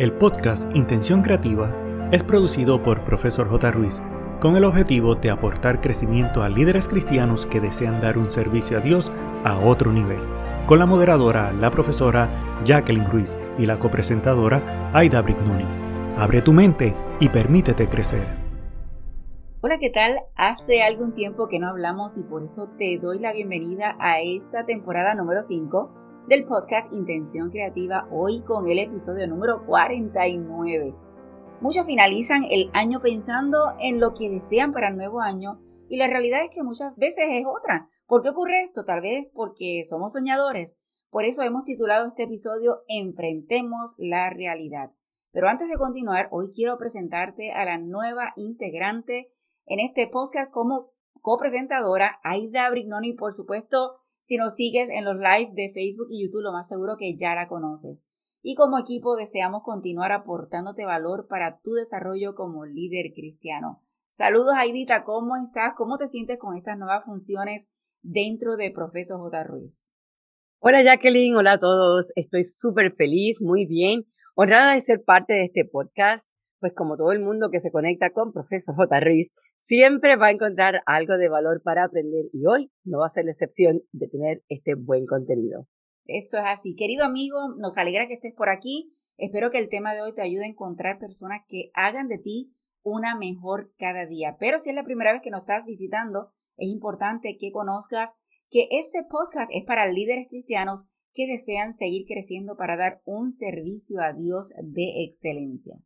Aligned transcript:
El 0.00 0.14
podcast 0.14 0.74
Intención 0.74 1.20
Creativa 1.20 1.70
es 2.10 2.24
producido 2.24 2.82
por 2.82 3.04
Profesor 3.04 3.50
J. 3.50 3.70
Ruiz 3.70 4.00
con 4.40 4.56
el 4.56 4.64
objetivo 4.64 5.14
de 5.14 5.28
aportar 5.28 5.82
crecimiento 5.82 6.42
a 6.42 6.48
líderes 6.48 6.88
cristianos 6.88 7.44
que 7.44 7.60
desean 7.60 8.00
dar 8.00 8.16
un 8.16 8.30
servicio 8.30 8.78
a 8.78 8.80
Dios 8.80 9.12
a 9.44 9.58
otro 9.58 9.92
nivel, 9.92 10.20
con 10.64 10.78
la 10.78 10.86
moderadora, 10.86 11.52
la 11.52 11.70
profesora 11.70 12.30
Jacqueline 12.64 13.10
Ruiz 13.10 13.36
y 13.58 13.66
la 13.66 13.78
copresentadora 13.78 14.90
Aida 14.94 15.20
Brignoni. 15.20 15.66
Abre 16.16 16.40
tu 16.40 16.54
mente 16.54 16.94
y 17.20 17.28
permítete 17.28 17.86
crecer. 17.86 18.26
Hola, 19.60 19.76
¿qué 19.78 19.90
tal? 19.90 20.14
Hace 20.34 20.82
algún 20.82 21.12
tiempo 21.12 21.46
que 21.48 21.58
no 21.58 21.68
hablamos 21.68 22.16
y 22.16 22.22
por 22.22 22.42
eso 22.42 22.70
te 22.78 22.96
doy 22.96 23.18
la 23.18 23.34
bienvenida 23.34 23.98
a 24.00 24.22
esta 24.22 24.64
temporada 24.64 25.14
número 25.14 25.42
5 25.42 25.99
del 26.30 26.44
podcast 26.44 26.92
Intención 26.92 27.50
Creativa, 27.50 28.06
hoy 28.12 28.42
con 28.42 28.68
el 28.68 28.78
episodio 28.78 29.26
número 29.26 29.66
49. 29.66 30.94
Muchos 31.60 31.84
finalizan 31.86 32.44
el 32.48 32.70
año 32.72 33.00
pensando 33.02 33.74
en 33.80 33.98
lo 33.98 34.14
que 34.14 34.30
desean 34.30 34.72
para 34.72 34.90
el 34.90 34.96
nuevo 34.96 35.22
año 35.22 35.60
y 35.88 35.96
la 35.96 36.06
realidad 36.06 36.44
es 36.44 36.50
que 36.54 36.62
muchas 36.62 36.94
veces 36.94 37.24
es 37.32 37.44
otra. 37.46 37.90
¿Por 38.06 38.22
qué 38.22 38.28
ocurre 38.28 38.62
esto? 38.62 38.84
Tal 38.84 39.00
vez 39.00 39.32
porque 39.34 39.82
somos 39.82 40.12
soñadores. 40.12 40.76
Por 41.10 41.24
eso 41.24 41.42
hemos 41.42 41.64
titulado 41.64 42.06
este 42.06 42.22
episodio 42.22 42.84
Enfrentemos 42.86 43.96
la 43.98 44.30
realidad. 44.30 44.92
Pero 45.32 45.48
antes 45.48 45.68
de 45.68 45.78
continuar, 45.78 46.28
hoy 46.30 46.52
quiero 46.54 46.78
presentarte 46.78 47.50
a 47.50 47.64
la 47.64 47.78
nueva 47.78 48.34
integrante 48.36 49.32
en 49.66 49.80
este 49.80 50.06
podcast 50.06 50.52
como 50.52 50.92
copresentadora, 51.22 52.20
Aida 52.22 52.70
Brignoni, 52.70 53.14
por 53.14 53.32
supuesto, 53.32 53.96
si 54.22 54.36
nos 54.36 54.54
sigues 54.54 54.88
en 54.90 55.04
los 55.04 55.16
live 55.16 55.50
de 55.54 55.72
Facebook 55.72 56.08
y 56.10 56.24
YouTube, 56.24 56.42
lo 56.42 56.52
más 56.52 56.68
seguro 56.68 56.96
que 56.98 57.16
ya 57.16 57.34
la 57.34 57.48
conoces. 57.48 58.02
Y 58.42 58.54
como 58.54 58.78
equipo 58.78 59.16
deseamos 59.16 59.62
continuar 59.62 60.12
aportándote 60.12 60.84
valor 60.84 61.26
para 61.28 61.60
tu 61.60 61.72
desarrollo 61.72 62.34
como 62.34 62.64
líder 62.64 63.12
cristiano. 63.14 63.82
Saludos 64.08 64.54
Aidita, 64.56 65.04
¿cómo 65.04 65.36
estás? 65.36 65.74
¿Cómo 65.76 65.98
te 65.98 66.08
sientes 66.08 66.38
con 66.38 66.56
estas 66.56 66.78
nuevas 66.78 67.04
funciones 67.04 67.68
dentro 68.02 68.56
de 68.56 68.70
Profesor 68.70 69.20
J. 69.20 69.44
Ruiz? 69.44 69.92
Hola 70.58 70.82
Jacqueline, 70.82 71.36
hola 71.36 71.52
a 71.52 71.58
todos. 71.58 72.12
Estoy 72.16 72.44
súper 72.44 72.94
feliz, 72.96 73.40
muy 73.40 73.66
bien, 73.66 74.06
honrada 74.34 74.74
de 74.74 74.80
ser 74.80 75.04
parte 75.04 75.34
de 75.34 75.44
este 75.44 75.64
podcast 75.64 76.34
pues 76.60 76.74
como 76.74 76.96
todo 76.96 77.12
el 77.12 77.20
mundo 77.20 77.50
que 77.50 77.60
se 77.60 77.70
conecta 77.70 78.10
con 78.10 78.32
Profesor 78.32 78.76
J. 78.76 79.00
Ruiz, 79.00 79.32
siempre 79.58 80.16
va 80.16 80.26
a 80.26 80.30
encontrar 80.32 80.82
algo 80.86 81.16
de 81.16 81.28
valor 81.28 81.62
para 81.62 81.84
aprender 81.84 82.26
y 82.32 82.46
hoy 82.46 82.70
no 82.84 82.98
va 82.98 83.06
a 83.06 83.10
ser 83.10 83.24
la 83.24 83.32
excepción 83.32 83.82
de 83.92 84.08
tener 84.08 84.42
este 84.48 84.74
buen 84.74 85.06
contenido. 85.06 85.66
Eso 86.04 86.38
es 86.38 86.44
así. 86.46 86.74
Querido 86.74 87.04
amigo, 87.04 87.38
nos 87.56 87.78
alegra 87.78 88.06
que 88.06 88.14
estés 88.14 88.34
por 88.34 88.50
aquí. 88.50 88.94
Espero 89.16 89.50
que 89.50 89.58
el 89.58 89.68
tema 89.68 89.94
de 89.94 90.02
hoy 90.02 90.14
te 90.14 90.22
ayude 90.22 90.44
a 90.44 90.48
encontrar 90.48 90.98
personas 90.98 91.42
que 91.48 91.70
hagan 91.74 92.08
de 92.08 92.18
ti 92.18 92.54
una 92.82 93.16
mejor 93.16 93.72
cada 93.78 94.06
día. 94.06 94.36
Pero 94.38 94.58
si 94.58 94.70
es 94.70 94.74
la 94.74 94.84
primera 94.84 95.12
vez 95.12 95.22
que 95.22 95.30
nos 95.30 95.42
estás 95.42 95.64
visitando, 95.66 96.32
es 96.56 96.68
importante 96.68 97.36
que 97.38 97.52
conozcas 97.52 98.12
que 98.50 98.66
este 98.70 99.04
podcast 99.08 99.50
es 99.54 99.64
para 99.64 99.86
líderes 99.86 100.26
cristianos 100.28 100.86
que 101.12 101.26
desean 101.26 101.72
seguir 101.72 102.06
creciendo 102.06 102.56
para 102.56 102.76
dar 102.76 103.00
un 103.04 103.32
servicio 103.32 104.00
a 104.00 104.12
Dios 104.12 104.52
de 104.62 105.04
excelencia. 105.04 105.76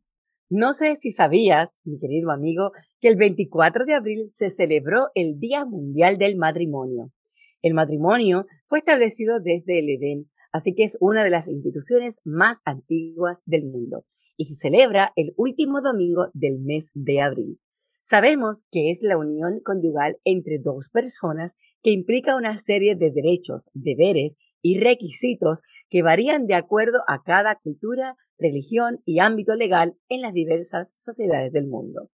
No 0.49 0.73
sé 0.73 0.95
si 0.95 1.11
sabías, 1.11 1.79
mi 1.83 1.97
querido 1.97 2.29
amigo, 2.29 2.71
que 3.01 3.07
el 3.07 3.15
24 3.15 3.85
de 3.85 3.95
abril 3.95 4.29
se 4.31 4.51
celebró 4.51 5.07
el 5.15 5.39
Día 5.39 5.65
Mundial 5.65 6.19
del 6.19 6.35
Matrimonio. 6.35 7.11
El 7.63 7.73
matrimonio 7.73 8.45
fue 8.67 8.77
establecido 8.77 9.39
desde 9.39 9.79
el 9.79 9.89
Edén, 9.89 10.29
así 10.51 10.75
que 10.75 10.83
es 10.83 10.97
una 10.99 11.23
de 11.23 11.31
las 11.31 11.47
instituciones 11.47 12.21
más 12.23 12.61
antiguas 12.63 13.41
del 13.47 13.65
mundo 13.65 14.05
y 14.37 14.45
se 14.45 14.55
celebra 14.55 15.13
el 15.15 15.33
último 15.35 15.81
domingo 15.81 16.27
del 16.33 16.59
mes 16.59 16.91
de 16.93 17.21
abril. 17.21 17.59
Sabemos 18.01 18.65
que 18.71 18.91
es 18.91 18.99
la 19.01 19.17
unión 19.17 19.61
conyugal 19.63 20.19
entre 20.25 20.59
dos 20.59 20.89
personas 20.89 21.57
que 21.81 21.89
implica 21.89 22.35
una 22.35 22.55
serie 22.55 22.95
de 22.95 23.11
derechos, 23.11 23.71
deberes 23.73 24.35
y 24.61 24.79
requisitos 24.79 25.61
que 25.89 26.03
varían 26.03 26.45
de 26.45 26.53
acuerdo 26.53 26.99
a 27.07 27.23
cada 27.23 27.55
cultura, 27.55 28.15
religión 28.37 29.01
y 29.05 29.19
ámbito 29.19 29.55
legal 29.55 29.97
en 30.09 30.21
las 30.21 30.33
diversas 30.33 30.93
sociedades 30.97 31.51
del 31.51 31.67
mundo. 31.67 32.09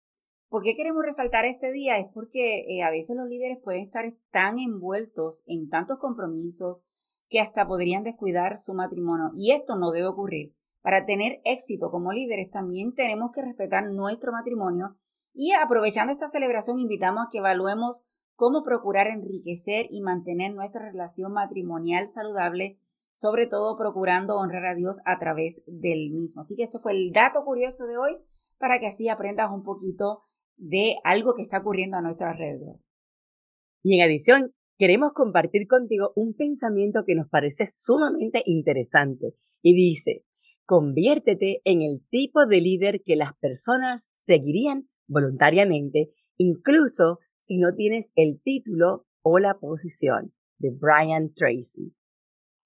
¿Por 0.50 0.64
qué 0.64 0.76
queremos 0.76 1.04
resaltar 1.04 1.46
este 1.46 1.72
día? 1.72 2.00
Es 2.00 2.08
porque 2.14 2.66
eh, 2.68 2.82
a 2.82 2.90
veces 2.90 3.16
los 3.16 3.30
líderes 3.30 3.60
pueden 3.64 3.84
estar 3.84 4.14
tan 4.32 4.58
envueltos 4.58 5.44
en 5.46 5.70
tantos 5.70 6.00
compromisos 6.00 6.82
que 7.30 7.40
hasta 7.40 7.68
podrían 7.68 8.04
descuidar 8.04 8.58
su 8.58 8.74
matrimonio 8.74 9.32
y 9.36 9.52
esto 9.52 9.76
no 9.76 9.92
debe 9.92 10.08
ocurrir. 10.08 10.56
Para 10.82 11.06
tener 11.06 11.42
éxito 11.46 11.92
como 11.92 12.14
líderes 12.14 12.50
también 12.50 12.94
tenemos 12.96 13.32
que 13.32 13.44
respetar 13.44 13.92
nuestro 13.92 14.32
matrimonio 14.32 14.98
y 15.34 15.52
aprovechando 15.54 16.12
esta 16.12 16.28
celebración, 16.28 16.80
invitamos 16.80 17.28
a 17.28 17.30
que 17.32 17.38
evaluemos 17.38 18.04
cómo 18.36 18.64
procurar 18.64 19.08
enriquecer 19.08 19.88
y 19.92 20.02
mantener 20.02 20.54
nuestra 20.54 20.90
relación 20.90 21.34
matrimonial 21.34 22.08
saludable, 22.08 22.80
sobre 23.20 23.48
todo 23.48 23.76
procurando 23.78 24.38
honrar 24.38 24.66
a 24.66 24.76
Dios 24.76 25.02
a 25.04 25.20
través 25.20 25.62
del 25.68 26.10
mismo. 26.10 26.40
Así 26.40 26.56
que 26.56 26.64
este 26.64 26.80
fue 26.80 26.94
el 26.94 27.12
dato 27.12 27.44
curioso 27.44 27.86
de 27.86 27.98
hoy 27.98 28.16
para 28.58 28.80
que 28.80 28.88
así 28.88 29.10
aprendas 29.10 29.52
un 29.52 29.64
poquito 29.64 30.22
de 30.56 30.96
algo 31.04 31.36
que 31.36 31.42
está 31.42 31.58
ocurriendo 31.58 31.98
a 31.98 32.02
nuestro 32.02 32.28
alrededor. 32.28 32.80
Y 33.84 34.00
en 34.00 34.06
adición, 34.06 34.54
queremos 34.78 35.12
compartir 35.12 35.68
contigo 35.68 36.14
un 36.16 36.34
pensamiento 36.34 37.04
que 37.06 37.16
nos 37.16 37.28
parece 37.28 37.66
sumamente 37.66 38.42
interesante 38.46 39.34
y 39.62 39.76
dice, 39.76 40.24
conviértete 40.66 41.60
en 41.66 41.82
el 41.82 42.02
tipo 42.10 42.46
de 42.46 42.62
líder 42.62 43.02
que 43.04 43.18
las 43.18 43.34
personas 43.34 44.08
seguirían 44.14 44.88
voluntariamente, 45.08 46.14
incluso 46.38 47.20
si 47.38 47.58
no 47.58 47.76
tienes 47.76 48.14
el 48.16 48.40
título 48.42 49.08
o 49.24 49.40
la 49.40 49.60
posición 49.60 50.32
de 50.58 50.72
Brian 50.72 51.34
Tracy. 51.34 51.94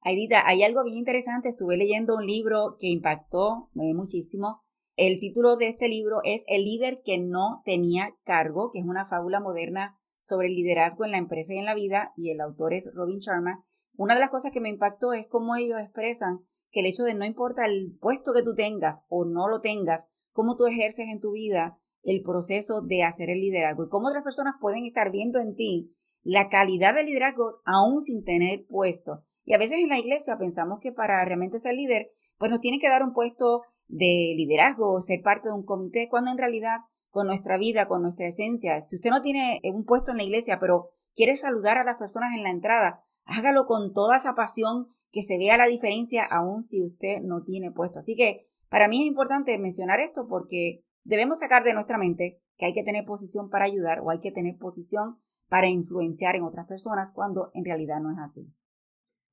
Aidita, 0.05 0.43
hay 0.45 0.63
algo 0.63 0.83
bien 0.83 0.97
interesante. 0.97 1.49
Estuve 1.49 1.77
leyendo 1.77 2.15
un 2.15 2.25
libro 2.25 2.75
que 2.77 2.87
impactó 2.87 3.69
muchísimo. 3.73 4.61
El 4.97 5.17
título 5.19 5.55
de 5.55 5.69
este 5.69 5.87
libro 5.87 6.17
es 6.25 6.43
El 6.47 6.65
líder 6.65 7.01
que 7.05 7.17
no 7.17 7.61
tenía 7.63 8.13
cargo, 8.25 8.69
que 8.71 8.79
es 8.79 8.85
una 8.85 9.05
fábula 9.05 9.39
moderna 9.39 9.97
sobre 10.19 10.47
el 10.47 10.55
liderazgo 10.55 11.05
en 11.05 11.11
la 11.11 11.17
empresa 11.17 11.53
y 11.53 11.57
en 11.57 11.65
la 11.65 11.73
vida, 11.73 12.11
y 12.17 12.31
el 12.31 12.41
autor 12.41 12.73
es 12.73 12.91
Robin 12.93 13.19
Sharma. 13.19 13.65
Una 13.95 14.13
de 14.13 14.19
las 14.19 14.29
cosas 14.29 14.51
que 14.51 14.59
me 14.59 14.69
impactó 14.69 15.13
es 15.13 15.25
cómo 15.27 15.55
ellos 15.55 15.79
expresan 15.79 16.39
que 16.71 16.81
el 16.81 16.87
hecho 16.87 17.03
de 17.03 17.13
no 17.13 17.25
importa 17.25 17.65
el 17.65 17.97
puesto 18.01 18.33
que 18.33 18.43
tú 18.43 18.55
tengas 18.55 19.05
o 19.07 19.23
no 19.23 19.47
lo 19.47 19.61
tengas, 19.61 20.09
cómo 20.33 20.57
tú 20.57 20.65
ejerces 20.65 21.07
en 21.09 21.21
tu 21.21 21.31
vida, 21.31 21.79
el 22.01 22.21
proceso 22.23 22.81
de 22.81 23.03
hacer 23.03 23.29
el 23.29 23.39
liderazgo 23.39 23.85
y 23.85 23.89
cómo 23.89 24.09
otras 24.09 24.23
personas 24.23 24.55
pueden 24.59 24.85
estar 24.85 25.11
viendo 25.11 25.39
en 25.39 25.55
ti 25.55 25.95
la 26.23 26.49
calidad 26.49 26.93
del 26.93 27.05
liderazgo 27.05 27.61
aún 27.65 28.01
sin 28.01 28.25
tener 28.25 28.65
puesto. 28.67 29.23
Y 29.45 29.53
a 29.53 29.57
veces 29.57 29.79
en 29.79 29.89
la 29.89 29.99
iglesia 29.99 30.37
pensamos 30.37 30.79
que 30.81 30.91
para 30.91 31.23
realmente 31.25 31.59
ser 31.59 31.75
líder, 31.75 32.11
pues 32.37 32.49
nos 32.49 32.61
tiene 32.61 32.79
que 32.79 32.89
dar 32.89 33.03
un 33.03 33.13
puesto 33.13 33.63
de 33.87 34.33
liderazgo 34.35 34.91
o 34.91 35.01
ser 35.01 35.21
parte 35.21 35.49
de 35.49 35.55
un 35.55 35.65
comité, 35.65 36.07
cuando 36.09 36.31
en 36.31 36.37
realidad 36.37 36.77
con 37.09 37.27
nuestra 37.27 37.57
vida, 37.57 37.87
con 37.87 38.01
nuestra 38.01 38.27
esencia, 38.27 38.81
si 38.81 38.95
usted 38.95 39.09
no 39.09 39.21
tiene 39.21 39.61
un 39.63 39.85
puesto 39.85 40.11
en 40.11 40.17
la 40.17 40.23
iglesia, 40.23 40.59
pero 40.59 40.89
quiere 41.13 41.35
saludar 41.35 41.77
a 41.77 41.83
las 41.83 41.97
personas 41.97 42.33
en 42.35 42.43
la 42.43 42.49
entrada, 42.49 43.03
hágalo 43.25 43.65
con 43.67 43.93
toda 43.93 44.17
esa 44.17 44.33
pasión 44.33 44.87
que 45.11 45.21
se 45.21 45.37
vea 45.37 45.57
la 45.57 45.67
diferencia 45.67 46.23
aún 46.23 46.63
si 46.63 46.83
usted 46.83 47.21
no 47.21 47.43
tiene 47.43 47.71
puesto. 47.71 47.99
Así 47.99 48.15
que 48.15 48.47
para 48.69 48.87
mí 48.87 49.01
es 49.01 49.07
importante 49.07 49.57
mencionar 49.59 49.99
esto 49.99 50.27
porque 50.27 50.83
Debemos 51.03 51.39
sacar 51.39 51.63
de 51.63 51.73
nuestra 51.73 51.97
mente 51.97 52.41
que 52.57 52.65
hay 52.65 52.73
que 52.73 52.83
tener 52.83 53.05
posición 53.05 53.49
para 53.49 53.65
ayudar 53.65 53.99
o 53.99 54.09
hay 54.09 54.19
que 54.19 54.31
tener 54.31 54.57
posición 54.57 55.17
para 55.49 55.67
influenciar 55.67 56.35
en 56.35 56.43
otras 56.43 56.65
personas 56.65 57.11
cuando 57.11 57.51
en 57.53 57.65
realidad 57.65 57.99
no 57.99 58.11
es 58.11 58.19
así. 58.19 58.53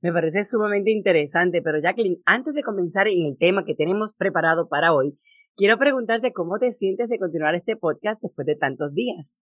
Me 0.02 0.12
parece 0.12 0.44
sumamente 0.44 0.90
interesante, 0.90 1.60
pero 1.60 1.78
Jacqueline, 1.78 2.22
antes 2.24 2.54
de 2.54 2.62
comenzar 2.62 3.06
en 3.06 3.26
el 3.26 3.36
tema 3.38 3.64
que 3.64 3.74
tenemos 3.74 4.14
preparado 4.14 4.68
para 4.68 4.94
hoy, 4.94 5.18
quiero 5.56 5.78
preguntarte 5.78 6.32
cómo 6.32 6.58
te 6.58 6.72
sientes 6.72 7.10
de 7.10 7.18
continuar 7.18 7.54
este 7.54 7.76
podcast 7.76 8.22
después 8.22 8.46
de 8.46 8.56
tantos 8.56 8.94
días. 8.94 9.36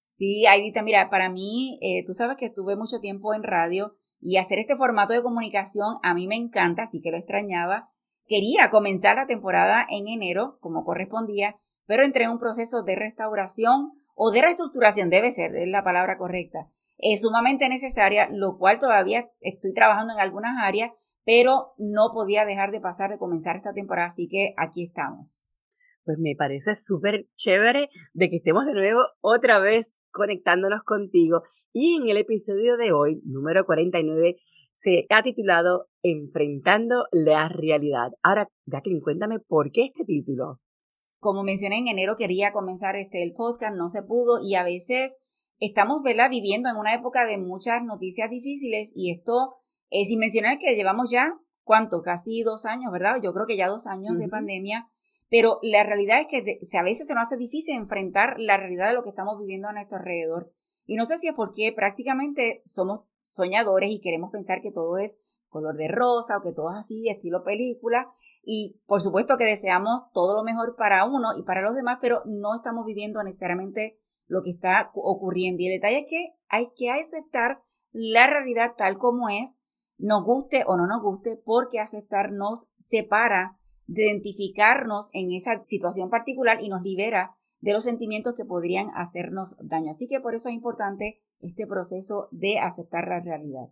Sí, 0.00 0.46
Aidita, 0.46 0.82
mira, 0.82 1.10
para 1.10 1.30
mí, 1.30 1.78
eh, 1.80 2.04
tú 2.06 2.12
sabes 2.12 2.36
que 2.38 2.46
estuve 2.46 2.74
mucho 2.74 2.98
tiempo 3.00 3.34
en 3.34 3.44
radio 3.44 3.94
y 4.18 4.38
hacer 4.38 4.58
este 4.58 4.74
formato 4.74 5.12
de 5.12 5.22
comunicación 5.22 5.98
a 6.02 6.12
mí 6.12 6.26
me 6.26 6.36
encanta, 6.36 6.82
así 6.82 7.00
que 7.00 7.12
lo 7.12 7.16
extrañaba. 7.16 7.90
Quería 8.26 8.70
comenzar 8.70 9.14
la 9.14 9.26
temporada 9.26 9.86
en 9.88 10.08
enero, 10.08 10.58
como 10.60 10.84
correspondía, 10.84 11.56
pero 11.86 12.04
entré 12.04 12.24
en 12.24 12.30
un 12.30 12.38
proceso 12.40 12.82
de 12.82 12.96
restauración 12.96 13.92
o 14.14 14.32
de 14.32 14.42
reestructuración, 14.42 15.08
debe 15.08 15.30
ser, 15.30 15.54
es 15.54 15.68
la 15.68 15.84
palabra 15.84 16.18
correcta. 16.18 16.68
Es 17.02 17.22
sumamente 17.22 17.68
necesaria, 17.68 18.28
lo 18.30 18.58
cual 18.58 18.78
todavía 18.78 19.30
estoy 19.40 19.72
trabajando 19.72 20.12
en 20.12 20.20
algunas 20.20 20.56
áreas, 20.62 20.92
pero 21.24 21.72
no 21.78 22.10
podía 22.12 22.44
dejar 22.44 22.72
de 22.72 22.80
pasar 22.80 23.10
de 23.10 23.18
comenzar 23.18 23.56
esta 23.56 23.72
temporada, 23.72 24.08
así 24.08 24.28
que 24.28 24.54
aquí 24.56 24.84
estamos. 24.84 25.42
Pues 26.04 26.18
me 26.18 26.34
parece 26.36 26.74
súper 26.74 27.26
chévere 27.36 27.88
de 28.12 28.30
que 28.30 28.36
estemos 28.36 28.66
de 28.66 28.74
nuevo 28.74 29.00
otra 29.20 29.58
vez 29.60 29.94
conectándonos 30.12 30.82
contigo. 30.84 31.42
Y 31.72 31.96
en 31.96 32.08
el 32.08 32.16
episodio 32.16 32.76
de 32.76 32.92
hoy, 32.92 33.22
número 33.24 33.64
49, 33.64 34.36
se 34.74 35.06
ha 35.10 35.22
titulado 35.22 35.88
Enfrentando 36.02 37.04
la 37.12 37.48
realidad. 37.48 38.12
Ahora, 38.22 38.48
Jacqueline, 38.66 39.02
cuéntame 39.02 39.38
por 39.38 39.70
qué 39.72 39.84
este 39.84 40.04
título. 40.04 40.58
Como 41.18 41.42
mencioné 41.42 41.78
en 41.78 41.88
enero 41.88 42.16
quería 42.16 42.50
comenzar 42.52 42.96
este 42.96 43.22
el 43.22 43.34
podcast, 43.34 43.76
no 43.76 43.90
se 43.90 44.02
pudo 44.02 44.40
y 44.42 44.54
a 44.54 44.64
veces 44.64 45.18
estamos 45.60 46.02
¿verdad? 46.02 46.30
viviendo 46.30 46.68
en 46.68 46.76
una 46.76 46.94
época 46.94 47.26
de 47.26 47.38
muchas 47.38 47.84
noticias 47.84 48.30
difíciles 48.30 48.92
y 48.96 49.12
esto 49.12 49.58
es 49.90 50.08
sin 50.08 50.18
mencionar 50.18 50.58
que 50.58 50.74
llevamos 50.74 51.10
ya, 51.10 51.38
¿cuánto? 51.62 52.02
Casi 52.02 52.42
dos 52.42 52.64
años, 52.64 52.90
¿verdad? 52.90 53.20
Yo 53.22 53.32
creo 53.32 53.46
que 53.46 53.56
ya 53.56 53.68
dos 53.68 53.86
años 53.86 54.18
de 54.18 54.28
pandemia, 54.28 54.88
pero 55.28 55.58
la 55.62 55.84
realidad 55.84 56.20
es 56.20 56.26
que 56.26 56.78
a 56.78 56.82
veces 56.82 57.06
se 57.06 57.14
nos 57.14 57.28
hace 57.28 57.36
difícil 57.36 57.76
enfrentar 57.76 58.36
la 58.38 58.56
realidad 58.56 58.88
de 58.88 58.94
lo 58.94 59.02
que 59.02 59.10
estamos 59.10 59.38
viviendo 59.38 59.68
a 59.68 59.72
nuestro 59.72 59.98
alrededor. 59.98 60.52
Y 60.86 60.96
no 60.96 61.06
sé 61.06 61.18
si 61.18 61.28
es 61.28 61.34
porque 61.34 61.72
prácticamente 61.72 62.62
somos 62.64 63.02
soñadores 63.24 63.90
y 63.90 64.00
queremos 64.00 64.32
pensar 64.32 64.60
que 64.60 64.72
todo 64.72 64.98
es 64.98 65.20
color 65.48 65.76
de 65.76 65.88
rosa 65.88 66.38
o 66.38 66.42
que 66.42 66.52
todo 66.52 66.70
es 66.72 66.78
así, 66.78 67.08
estilo 67.08 67.44
película. 67.44 68.10
Y 68.42 68.80
por 68.86 69.02
supuesto 69.02 69.36
que 69.36 69.44
deseamos 69.44 70.10
todo 70.12 70.34
lo 70.34 70.42
mejor 70.42 70.74
para 70.76 71.04
uno 71.04 71.36
y 71.38 71.42
para 71.42 71.62
los 71.62 71.74
demás, 71.74 71.98
pero 72.00 72.22
no 72.24 72.56
estamos 72.56 72.86
viviendo 72.86 73.22
necesariamente 73.22 73.98
lo 74.30 74.42
que 74.42 74.50
está 74.50 74.90
ocurriendo. 74.94 75.62
Y 75.62 75.66
el 75.66 75.80
detalle 75.80 76.00
es 76.00 76.06
que 76.08 76.34
hay 76.48 76.68
que 76.76 76.90
aceptar 76.90 77.62
la 77.92 78.26
realidad 78.26 78.74
tal 78.78 78.96
como 78.96 79.28
es, 79.28 79.60
nos 79.98 80.24
guste 80.24 80.62
o 80.66 80.76
no 80.76 80.86
nos 80.86 81.02
guste, 81.02 81.40
porque 81.44 81.80
aceptar 81.80 82.32
nos 82.32 82.70
separa 82.78 83.58
de 83.86 84.04
identificarnos 84.04 85.10
en 85.12 85.32
esa 85.32 85.64
situación 85.66 86.10
particular 86.10 86.58
y 86.62 86.68
nos 86.68 86.82
libera 86.82 87.36
de 87.60 87.72
los 87.72 87.84
sentimientos 87.84 88.34
que 88.36 88.44
podrían 88.44 88.88
hacernos 88.94 89.56
daño. 89.60 89.90
Así 89.90 90.06
que 90.08 90.20
por 90.20 90.34
eso 90.34 90.48
es 90.48 90.54
importante 90.54 91.20
este 91.40 91.66
proceso 91.66 92.28
de 92.30 92.58
aceptar 92.58 93.08
la 93.08 93.20
realidad. 93.20 93.68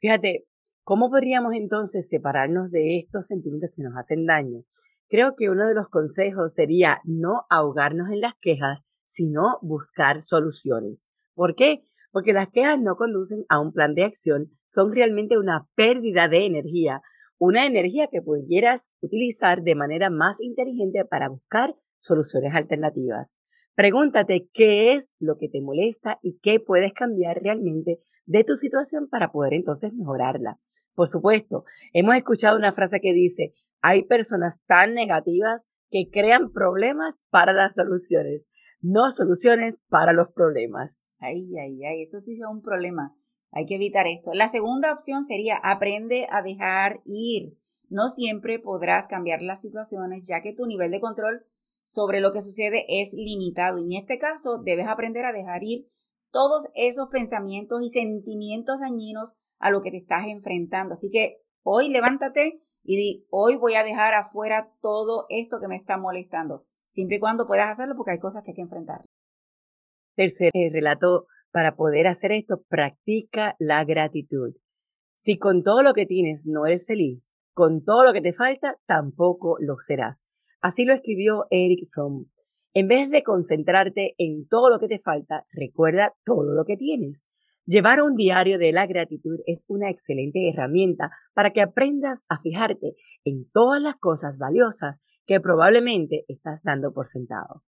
Fíjate, 0.00 0.46
¿cómo 0.82 1.10
podríamos 1.10 1.52
entonces 1.54 2.08
separarnos 2.08 2.70
de 2.70 2.98
estos 2.98 3.26
sentimientos 3.26 3.70
que 3.76 3.82
nos 3.82 3.96
hacen 3.96 4.24
daño? 4.24 4.64
Creo 5.08 5.34
que 5.36 5.50
uno 5.50 5.66
de 5.66 5.74
los 5.74 5.88
consejos 5.88 6.54
sería 6.54 7.00
no 7.04 7.42
ahogarnos 7.50 8.10
en 8.10 8.20
las 8.20 8.34
quejas, 8.40 8.86
sino 9.10 9.58
buscar 9.60 10.22
soluciones. 10.22 11.04
¿Por 11.34 11.56
qué? 11.56 11.84
Porque 12.12 12.32
las 12.32 12.48
quejas 12.48 12.80
no 12.80 12.94
conducen 12.94 13.44
a 13.48 13.60
un 13.60 13.72
plan 13.72 13.94
de 13.94 14.04
acción, 14.04 14.52
son 14.68 14.92
realmente 14.92 15.36
una 15.36 15.66
pérdida 15.74 16.28
de 16.28 16.46
energía, 16.46 17.02
una 17.36 17.66
energía 17.66 18.06
que 18.06 18.22
pudieras 18.22 18.92
utilizar 19.00 19.62
de 19.62 19.74
manera 19.74 20.10
más 20.10 20.40
inteligente 20.40 21.04
para 21.04 21.28
buscar 21.28 21.74
soluciones 21.98 22.54
alternativas. 22.54 23.34
Pregúntate 23.74 24.48
qué 24.52 24.92
es 24.92 25.10
lo 25.18 25.38
que 25.38 25.48
te 25.48 25.60
molesta 25.60 26.20
y 26.22 26.38
qué 26.40 26.60
puedes 26.60 26.92
cambiar 26.92 27.42
realmente 27.42 27.98
de 28.26 28.44
tu 28.44 28.54
situación 28.54 29.08
para 29.08 29.32
poder 29.32 29.54
entonces 29.54 29.92
mejorarla. 29.92 30.60
Por 30.94 31.08
supuesto, 31.08 31.64
hemos 31.92 32.14
escuchado 32.14 32.56
una 32.56 32.72
frase 32.72 33.00
que 33.00 33.12
dice, 33.12 33.54
hay 33.80 34.04
personas 34.04 34.60
tan 34.66 34.94
negativas 34.94 35.68
que 35.90 36.10
crean 36.12 36.52
problemas 36.52 37.24
para 37.30 37.52
las 37.52 37.74
soluciones, 37.74 38.48
no 38.80 39.10
soluciones 39.12 39.82
para 39.88 40.12
los 40.12 40.32
problemas. 40.32 41.04
Ay, 41.18 41.56
ay, 41.58 41.84
ay, 41.84 42.02
eso 42.02 42.18
sí 42.20 42.32
es 42.32 42.40
un 42.48 42.62
problema. 42.62 43.14
Hay 43.52 43.66
que 43.66 43.74
evitar 43.74 44.06
esto. 44.06 44.30
La 44.32 44.48
segunda 44.48 44.92
opción 44.92 45.24
sería 45.24 45.56
aprende 45.62 46.26
a 46.30 46.42
dejar 46.42 47.00
ir. 47.04 47.56
No 47.88 48.08
siempre 48.08 48.58
podrás 48.58 49.08
cambiar 49.08 49.42
las 49.42 49.60
situaciones 49.60 50.22
ya 50.24 50.42
que 50.42 50.54
tu 50.54 50.66
nivel 50.66 50.90
de 50.90 51.00
control 51.00 51.44
sobre 51.82 52.20
lo 52.20 52.32
que 52.32 52.42
sucede 52.42 52.84
es 52.88 53.12
limitado. 53.14 53.78
Y 53.78 53.96
en 53.96 54.02
este 54.02 54.18
caso 54.18 54.58
debes 54.62 54.86
aprender 54.86 55.24
a 55.24 55.32
dejar 55.32 55.64
ir 55.64 55.86
todos 56.30 56.68
esos 56.74 57.08
pensamientos 57.08 57.82
y 57.82 57.88
sentimientos 57.88 58.78
dañinos 58.80 59.34
a 59.58 59.70
lo 59.70 59.82
que 59.82 59.90
te 59.90 59.98
estás 59.98 60.26
enfrentando. 60.28 60.92
Así 60.92 61.10
que 61.10 61.42
hoy 61.62 61.88
levántate 61.88 62.62
y 62.84 63.26
hoy 63.30 63.56
voy 63.56 63.74
a 63.74 63.82
dejar 63.82 64.14
afuera 64.14 64.72
todo 64.80 65.26
esto 65.28 65.58
que 65.60 65.68
me 65.68 65.76
está 65.76 65.98
molestando, 65.98 66.64
siempre 66.90 67.16
y 67.16 67.20
cuando 67.20 67.46
puedas 67.46 67.70
hacerlo 67.70 67.94
porque 67.96 68.12
hay 68.12 68.18
cosas 68.18 68.42
que 68.44 68.50
hay 68.50 68.56
que 68.56 68.62
enfrentar. 68.62 69.04
Tercer 70.16 70.50
eh, 70.54 70.70
relato, 70.70 71.26
para 71.50 71.76
poder 71.76 72.06
hacer 72.06 72.32
esto, 72.32 72.62
practica 72.68 73.56
la 73.58 73.84
gratitud. 73.84 74.54
Si 75.16 75.38
con 75.38 75.62
todo 75.62 75.82
lo 75.82 75.94
que 75.94 76.06
tienes 76.06 76.46
no 76.46 76.66
eres 76.66 76.86
feliz, 76.86 77.34
con 77.54 77.84
todo 77.84 78.04
lo 78.04 78.12
que 78.12 78.20
te 78.20 78.32
falta, 78.32 78.76
tampoco 78.86 79.56
lo 79.60 79.76
serás. 79.78 80.24
Así 80.60 80.84
lo 80.84 80.94
escribió 80.94 81.46
Eric 81.50 81.88
Fromm. 81.92 82.26
En 82.72 82.86
vez 82.86 83.10
de 83.10 83.22
concentrarte 83.22 84.14
en 84.18 84.46
todo 84.46 84.70
lo 84.70 84.78
que 84.78 84.88
te 84.88 84.98
falta, 84.98 85.46
recuerda 85.52 86.14
todo 86.24 86.54
lo 86.54 86.64
que 86.64 86.76
tienes. 86.76 87.26
Llevar 87.66 88.02
un 88.02 88.16
diario 88.16 88.58
de 88.58 88.72
la 88.72 88.86
gratitud 88.86 89.38
es 89.46 89.64
una 89.68 89.90
excelente 89.90 90.48
herramienta 90.48 91.10
para 91.34 91.52
que 91.52 91.60
aprendas 91.60 92.24
a 92.28 92.40
fijarte 92.40 92.96
en 93.24 93.50
todas 93.52 93.80
las 93.80 93.96
cosas 93.96 94.38
valiosas 94.38 95.00
que 95.26 95.40
probablemente 95.40 96.24
estás 96.28 96.62
dando 96.62 96.92
por 96.92 97.06
sentado. 97.06 97.62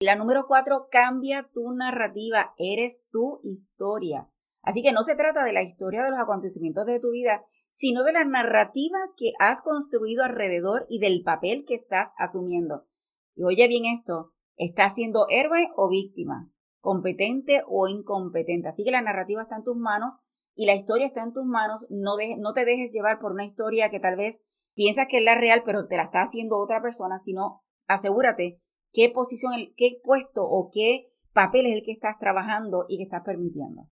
La 0.00 0.16
número 0.16 0.46
cuatro, 0.48 0.88
cambia 0.90 1.48
tu 1.52 1.70
narrativa, 1.72 2.54
eres 2.58 3.06
tu 3.10 3.40
historia. 3.44 4.28
Así 4.62 4.82
que 4.82 4.92
no 4.92 5.02
se 5.02 5.14
trata 5.14 5.44
de 5.44 5.52
la 5.52 5.62
historia 5.62 6.02
de 6.02 6.10
los 6.10 6.18
acontecimientos 6.18 6.86
de 6.86 7.00
tu 7.00 7.12
vida, 7.12 7.44
sino 7.70 8.02
de 8.02 8.12
la 8.12 8.24
narrativa 8.24 8.98
que 9.16 9.32
has 9.38 9.62
construido 9.62 10.24
alrededor 10.24 10.86
y 10.88 10.98
del 10.98 11.22
papel 11.22 11.64
que 11.66 11.74
estás 11.74 12.12
asumiendo. 12.18 12.86
Y 13.34 13.44
oye 13.44 13.66
bien 13.68 13.86
esto, 13.86 14.32
¿estás 14.56 14.94
siendo 14.94 15.26
héroe 15.30 15.68
o 15.76 15.88
víctima? 15.88 16.50
¿Competente 16.82 17.62
o 17.66 17.88
incompetente? 17.88 18.68
Así 18.68 18.84
que 18.84 18.90
la 18.90 19.00
narrativa 19.00 19.40
está 19.40 19.56
en 19.56 19.62
tus 19.62 19.76
manos 19.76 20.18
y 20.54 20.66
la 20.66 20.74
historia 20.74 21.06
está 21.06 21.22
en 21.22 21.32
tus 21.32 21.46
manos. 21.46 21.86
No, 21.90 22.16
no 22.38 22.52
te 22.52 22.64
dejes 22.64 22.92
llevar 22.92 23.20
por 23.20 23.32
una 23.32 23.46
historia 23.46 23.88
que 23.88 24.00
tal 24.00 24.16
vez 24.16 24.42
piensas 24.74 25.06
que 25.08 25.18
es 25.18 25.24
la 25.24 25.36
real, 25.36 25.62
pero 25.64 25.86
te 25.86 25.96
la 25.96 26.04
está 26.04 26.22
haciendo 26.22 26.58
otra 26.58 26.82
persona, 26.82 27.18
sino 27.18 27.62
asegúrate 27.86 28.60
qué 28.92 29.10
posición, 29.14 29.52
qué 29.76 30.00
puesto 30.02 30.42
o 30.42 30.70
qué 30.72 31.12
papel 31.32 31.66
es 31.66 31.74
el 31.76 31.84
que 31.84 31.92
estás 31.92 32.18
trabajando 32.18 32.84
y 32.88 32.98
que 32.98 33.04
estás 33.04 33.22
permitiendo. 33.24 33.88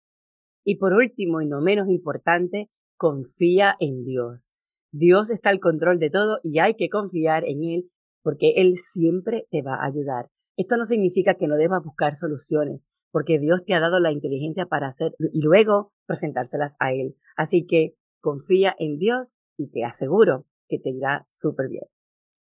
Y 0.64 0.78
por 0.78 0.94
último, 0.94 1.42
y 1.42 1.48
no 1.48 1.62
menos 1.62 1.90
importante, 1.90 2.70
confía 2.98 3.76
en 3.80 4.04
Dios. 4.04 4.54
Dios 4.92 5.32
está 5.32 5.50
al 5.50 5.60
control 5.60 6.00
de 6.00 6.12
todo 6.12 6.40
y 6.44 6.60
hay 6.60 6.76
que 6.76 6.90
confiar 6.90 7.44
en 7.46 7.64
Él 7.64 7.92
porque 8.24 8.54
Él 8.58 8.76
siempre 8.78 9.48
te 9.52 9.62
va 9.62 9.76
a 9.76 9.86
ayudar. 9.86 10.30
Esto 10.58 10.78
no 10.78 10.86
significa 10.86 11.36
que 11.36 11.48
no 11.48 11.58
debas 11.58 11.84
buscar 11.84 12.16
soluciones, 12.16 12.88
porque 13.12 13.40
Dios 13.40 13.66
te 13.66 13.74
ha 13.74 13.80
dado 13.80 14.00
la 14.00 14.12
inteligencia 14.12 14.68
para 14.68 14.88
hacer 14.88 15.14
y 15.20 15.42
luego 15.42 15.92
presentárselas 16.06 16.76
a 16.80 16.94
Él. 16.94 17.18
Así 17.36 17.66
que 17.66 17.96
confía 18.22 18.74
en 18.80 18.98
Dios 18.98 19.36
y 19.58 19.70
te 19.70 19.84
aseguro 19.84 20.46
que 20.68 20.80
te 20.80 20.92
irá 20.92 21.26
súper 21.28 21.70
bien. 21.70 21.84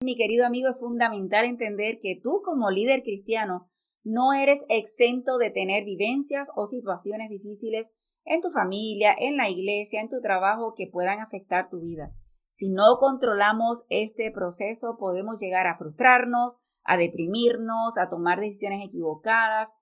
Mi 0.01 0.15
querido 0.15 0.45
amigo, 0.45 0.69
es 0.69 0.79
fundamental 0.79 1.45
entender 1.45 1.99
que 2.01 2.19
tú 2.21 2.41
como 2.43 2.71
líder 2.71 3.03
cristiano 3.03 3.69
no 4.03 4.33
eres 4.33 4.65
exento 4.69 5.37
de 5.37 5.51
tener 5.51 5.83
vivencias 5.83 6.49
o 6.55 6.65
situaciones 6.65 7.29
difíciles 7.29 7.93
en 8.25 8.41
tu 8.41 8.49
familia, 8.49 9.13
en 9.17 9.37
la 9.37 9.49
iglesia, 9.49 10.01
en 10.01 10.09
tu 10.09 10.21
trabajo 10.21 10.73
que 10.75 10.87
puedan 10.87 11.19
afectar 11.19 11.69
tu 11.69 11.81
vida. 11.81 12.11
Si 12.49 12.69
no 12.71 12.97
controlamos 12.99 13.85
este 13.89 14.31
proceso, 14.31 14.97
podemos 14.97 15.39
llegar 15.39 15.67
a 15.67 15.77
frustrarnos, 15.77 16.57
a 16.83 16.97
deprimirnos, 16.97 17.97
a 17.97 18.09
tomar 18.09 18.39
decisiones 18.39 18.87
equivocadas, 18.87 19.73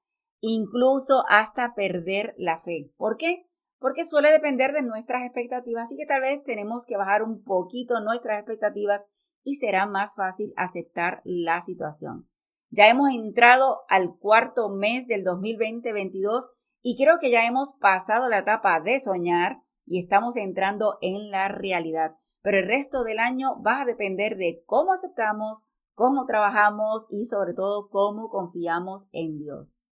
incluso 0.41 1.23
hasta 1.29 1.73
perder 1.75 2.33
la 2.37 2.59
fe. 2.59 2.91
¿Por 2.97 3.17
qué? 3.17 3.47
Porque 3.79 4.05
suele 4.05 4.31
depender 4.31 4.71
de 4.71 4.83
nuestras 4.83 5.23
expectativas, 5.23 5.83
así 5.83 5.97
que 5.97 6.05
tal 6.05 6.21
vez 6.21 6.43
tenemos 6.43 6.85
que 6.87 6.97
bajar 6.97 7.23
un 7.23 7.43
poquito 7.43 7.99
nuestras 7.99 8.39
expectativas 8.39 9.05
y 9.43 9.55
será 9.55 9.85
más 9.85 10.15
fácil 10.15 10.53
aceptar 10.57 11.21
la 11.23 11.61
situación. 11.61 12.27
Ya 12.69 12.89
hemos 12.89 13.11
entrado 13.11 13.83
al 13.87 14.17
cuarto 14.17 14.69
mes 14.69 15.07
del 15.07 15.23
2020-22 15.23 16.49
y 16.81 16.97
creo 17.01 17.17
que 17.19 17.31
ya 17.31 17.45
hemos 17.45 17.73
pasado 17.79 18.27
la 18.29 18.39
etapa 18.39 18.81
de 18.81 18.99
soñar 18.99 19.61
y 19.85 20.01
estamos 20.01 20.35
entrando 20.35 20.97
en 21.01 21.31
la 21.31 21.47
realidad. 21.47 22.15
Pero 22.41 22.59
el 22.59 22.67
resto 22.67 23.03
del 23.03 23.19
año 23.19 23.61
va 23.61 23.81
a 23.81 23.85
depender 23.85 24.35
de 24.35 24.63
cómo 24.65 24.91
aceptamos, 24.91 25.65
cómo 25.97 26.27
trabajamos 26.27 27.07
y 27.09 27.25
sobre 27.25 27.55
todo 27.55 27.89
cómo 27.89 28.29
confiamos 28.29 29.09
en 29.13 29.39
Dios. 29.39 29.87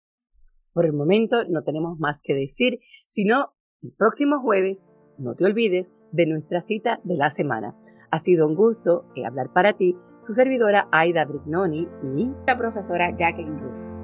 Por 0.71 0.85
el 0.85 0.93
momento 0.93 1.38
no 1.50 1.63
tenemos 1.63 1.97
más 1.97 2.21
que 2.24 2.35
decir, 2.35 2.79
sino 3.07 3.53
el 3.81 3.91
próximo 3.97 4.39
jueves 4.39 4.85
no 5.17 5.33
te 5.33 5.45
olvides 5.45 5.95
de 6.12 6.27
nuestra 6.27 6.62
cita 6.62 7.00
de 7.03 7.17
la 7.17 7.31
semana. 7.31 7.75
Ha 8.12 8.19
sido 8.19 8.45
un 8.45 8.53
gusto 8.55 9.05
hablar 9.25 9.51
para 9.51 9.74
ti, 9.74 9.97
su 10.21 10.33
servidora 10.33 10.88
Aida 10.91 11.25
Brignoni 11.25 11.88
y 12.03 12.29
la 12.45 12.55
profesora 12.55 13.15
Jacqueline 13.15 13.59
Ruiz. 13.59 14.00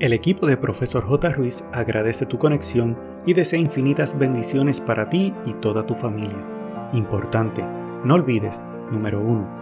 El 0.00 0.12
equipo 0.12 0.46
de 0.46 0.58
Profesor 0.58 1.02
J. 1.04 1.30
Ruiz 1.30 1.64
agradece 1.72 2.26
tu 2.26 2.36
conexión 2.36 2.98
y 3.24 3.32
desea 3.32 3.58
infinitas 3.58 4.18
bendiciones 4.18 4.82
para 4.82 5.08
ti 5.08 5.32
y 5.46 5.54
toda 5.54 5.86
tu 5.86 5.94
familia. 5.94 6.44
Importante, 6.92 7.62
no 8.04 8.14
olvides, 8.14 8.60
número 8.90 9.20
1, 9.20 9.61